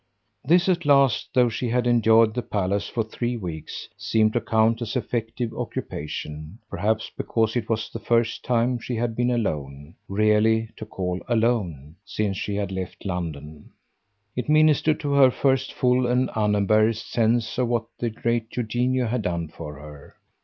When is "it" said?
7.55-7.69, 14.35-14.49